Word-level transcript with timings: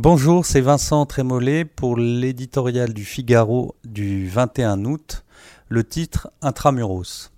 Bonjour, 0.00 0.46
c'est 0.46 0.60
Vincent 0.60 1.06
Trémollet 1.06 1.64
pour 1.64 1.96
l'éditorial 1.96 2.94
du 2.94 3.04
Figaro 3.04 3.74
du 3.84 4.28
21 4.28 4.84
août. 4.84 5.24
Le 5.68 5.82
titre 5.82 6.30
Intramuros. 6.40 7.32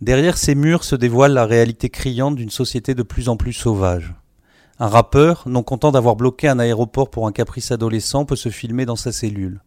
Derrière 0.00 0.38
ces 0.38 0.54
murs 0.54 0.84
se 0.84 0.94
dévoile 0.94 1.32
la 1.32 1.46
réalité 1.46 1.90
criante 1.90 2.36
d'une 2.36 2.48
société 2.48 2.94
de 2.94 3.02
plus 3.02 3.28
en 3.28 3.36
plus 3.36 3.52
sauvage. 3.52 4.14
Un 4.78 4.86
rappeur, 4.86 5.48
non 5.48 5.64
content 5.64 5.90
d'avoir 5.90 6.14
bloqué 6.14 6.46
un 6.46 6.60
aéroport 6.60 7.10
pour 7.10 7.26
un 7.26 7.32
caprice 7.32 7.72
adolescent, 7.72 8.24
peut 8.24 8.36
se 8.36 8.50
filmer 8.50 8.86
dans 8.86 8.94
sa 8.94 9.10
cellule. 9.10 9.60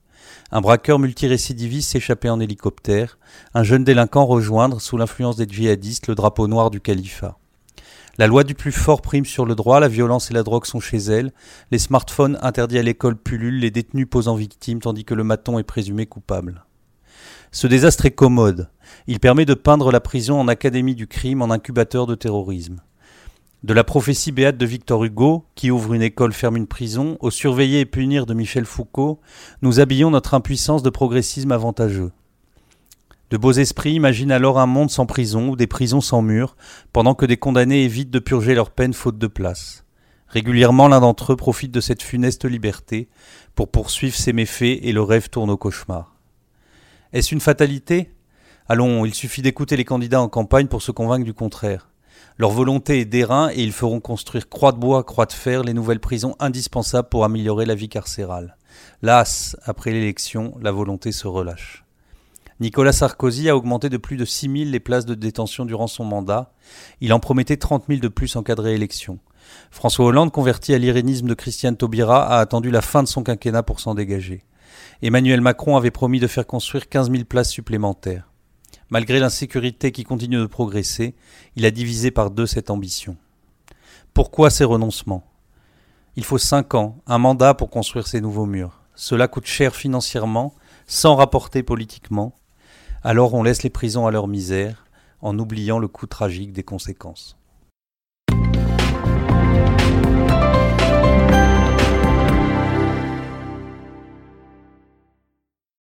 Un 0.54 0.62
braqueur 0.62 0.98
multirécidiviste 0.98 1.92
s'échapper 1.92 2.30
en 2.30 2.40
hélicoptère, 2.40 3.20
un 3.54 3.64
jeune 3.64 3.84
délinquant 3.84 4.26
rejoindre, 4.26 4.80
sous 4.80 4.96
l'influence 4.96 5.36
des 5.36 5.46
djihadistes, 5.46 6.08
le 6.08 6.16
drapeau 6.16 6.48
noir 6.48 6.70
du 6.70 6.80
califat. 6.80 7.38
La 8.18 8.28
loi 8.28 8.44
du 8.44 8.56
plus 8.56 8.72
fort 8.72 9.02
prime 9.02 9.26
sur 9.26 9.46
le 9.46 9.56
droit, 9.56 9.80
la 9.80 9.88
violence 9.88 10.32
et 10.32 10.34
la 10.34 10.44
drogue 10.44 10.66
sont 10.66 10.82
chez 10.82 10.98
elle, 10.98 11.32
les 11.72 11.80
smartphones 11.80 12.38
interdits 12.42 12.78
à 12.78 12.84
l'école 12.84 13.16
pullulent, 13.16 13.60
les 13.60 13.72
détenus 13.72 14.08
posent 14.10 14.28
en 14.28 14.36
victime 14.36 14.82
tandis 14.82 15.06
que 15.06 15.14
le 15.14 15.24
maton 15.24 15.60
est 15.60 15.64
présumé 15.64 16.06
coupable. 16.06 16.66
Ce 17.52 17.68
désastre 17.68 18.06
est 18.06 18.12
commode. 18.12 18.70
Il 19.08 19.20
permet 19.20 19.46
de 19.46 19.54
peindre 19.54 19.92
la 19.92 20.02
prison 20.02 20.40
en 20.40 20.48
académie 20.48 20.96
du 20.96 21.08
crime, 21.08 21.42
en 21.42 21.52
incubateur 21.52 22.06
de 22.06 22.16
terrorisme. 22.16 22.82
De 23.64 23.74
la 23.74 23.84
prophétie 23.84 24.32
béate 24.32 24.58
de 24.58 24.66
Victor 24.66 25.04
Hugo, 25.04 25.46
qui 25.56 25.70
ouvre 25.70 25.94
une 25.94 26.02
école, 26.02 26.34
ferme 26.34 26.58
une 26.58 26.68
prison, 26.68 27.18
au 27.20 27.30
surveiller 27.30 27.82
et 27.82 27.86
punir 27.86 28.26
de 28.26 28.34
Michel 28.34 28.66
Foucault, 28.66 29.20
nous 29.62 29.80
habillons 29.80 30.12
notre 30.12 30.34
impuissance 30.34 30.82
de 30.82 30.90
progressisme 30.90 31.52
avantageux. 31.52 32.12
De 33.32 33.38
beaux 33.38 33.54
esprits 33.54 33.94
imaginent 33.94 34.34
alors 34.34 34.60
un 34.60 34.66
monde 34.66 34.92
sans 34.92 35.06
prison 35.06 35.48
ou 35.48 35.56
des 35.56 35.66
prisons 35.66 36.02
sans 36.02 36.22
murs, 36.22 36.58
pendant 36.92 37.16
que 37.16 37.26
des 37.26 37.38
condamnés 37.38 37.86
évitent 37.86 38.12
de 38.12 38.20
purger 38.20 38.54
leur 38.54 38.72
peine 38.72 38.94
faute 38.94 39.18
de 39.18 39.28
place. 39.28 39.86
Régulièrement, 40.28 40.90
l'un 40.90 41.00
d'entre 41.00 41.32
eux 41.32 41.36
profite 41.38 41.72
de 41.72 41.80
cette 41.80 42.04
funeste 42.04 42.44
liberté 42.44 43.08
pour 43.56 43.72
poursuivre 43.72 44.16
ses 44.16 44.34
méfaits 44.34 44.80
et 44.82 44.92
le 44.92 45.02
rêve 45.02 45.30
tourne 45.30 45.50
au 45.50 45.56
cauchemar. 45.56 46.14
Est-ce 47.14 47.34
une 47.34 47.40
fatalité? 47.40 48.12
Allons, 48.68 49.06
il 49.06 49.14
suffit 49.14 49.42
d'écouter 49.42 49.78
les 49.78 49.86
candidats 49.86 50.22
en 50.22 50.28
campagne 50.28 50.68
pour 50.68 50.82
se 50.82 50.92
convaincre 50.92 51.26
du 51.26 51.34
contraire. 51.34 51.90
Leur 52.38 52.52
volonté 52.52 53.00
est 53.00 53.06
d'airain 53.06 53.50
et 53.54 53.64
ils 53.64 53.72
feront 53.72 54.02
construire 54.02 54.50
croix 54.50 54.74
de 54.74 54.78
bois, 54.78 55.06
croix 55.06 55.26
de 55.26 55.34
fer 55.34 55.64
les 55.64 55.74
nouvelles 55.74 56.00
prisons 56.02 56.36
indispensables 56.40 57.08
pour 57.08 57.24
améliorer 57.24 57.66
la 57.66 57.76
vie 57.76 57.90
carcérale. 57.90 58.58
Las, 59.02 59.56
après 59.64 59.92
l'élection, 59.92 60.58
la 60.62 60.72
volonté 60.72 61.14
se 61.14 61.28
relâche. 61.28 61.86
Nicolas 62.62 62.94
Sarkozy 62.94 63.50
a 63.50 63.58
augmenté 63.58 63.90
de 63.90 63.98
plus 63.98 64.18
de 64.18 64.24
6 64.24 64.66
000 64.66 64.70
les 64.70 64.80
places 64.80 65.08
de 65.08 65.16
détention 65.16 65.66
durant 65.66 65.88
son 65.88 66.04
mandat. 66.04 66.54
Il 67.00 67.12
en 67.12 67.20
promettait 67.20 67.58
30 67.58 67.86
000 67.88 68.00
de 68.02 68.08
plus 68.08 68.36
en 68.36 68.44
cas 68.44 68.54
de 68.54 68.62
réélection. 68.62 69.18
François 69.72 70.06
Hollande, 70.06 70.32
converti 70.32 70.72
à 70.76 70.78
l'irénisme 70.78 71.28
de 71.28 71.34
Christiane 71.34 71.76
Taubira, 71.76 72.28
a 72.28 72.38
attendu 72.40 72.70
la 72.70 72.82
fin 72.82 73.02
de 73.02 73.08
son 73.08 73.24
quinquennat 73.24 73.64
pour 73.64 73.80
s'en 73.80 73.96
dégager. 73.96 74.44
Emmanuel 75.02 75.42
Macron 75.42 75.76
avait 75.76 75.90
promis 75.90 76.20
de 76.20 76.28
faire 76.28 76.46
construire 76.46 76.88
15 76.88 77.10
000 77.10 77.24
places 77.24 77.50
supplémentaires. 77.50 78.30
Malgré 78.92 79.20
l'insécurité 79.20 79.92
qui 79.92 80.04
continue 80.04 80.38
de 80.38 80.46
progresser, 80.46 81.16
il 81.56 81.66
a 81.66 81.72
divisé 81.72 82.12
par 82.12 82.30
deux 82.30 82.46
cette 82.46 82.70
ambition. 82.70 83.18
Pourquoi 84.14 84.52
ces 84.52 84.66
renoncements? 84.66 85.26
Il 86.16 86.24
faut 86.24 86.38
cinq 86.38 86.76
ans, 86.76 87.00
un 87.08 87.18
mandat 87.18 87.56
pour 87.56 87.72
construire 87.72 88.06
ces 88.06 88.22
nouveaux 88.22 88.46
murs. 88.46 88.84
Cela 88.94 89.28
coûte 89.28 89.48
cher 89.48 89.76
financièrement, 89.76 90.54
sans 90.86 91.16
rapporter 91.16 91.64
politiquement, 91.64 92.36
alors 93.04 93.34
on 93.34 93.44
laisse 93.44 93.64
les 93.64 93.70
prisons 93.70 94.06
à 94.06 94.12
leur 94.12 94.28
misère, 94.28 94.86
en 95.22 95.38
oubliant 95.40 95.80
le 95.80 95.88
coût 95.88 96.08
tragique 96.08 96.54
des 96.54 96.64
conséquences. 96.64 97.38